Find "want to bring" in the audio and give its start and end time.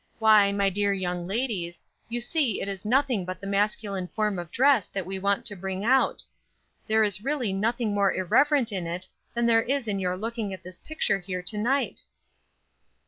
5.19-5.85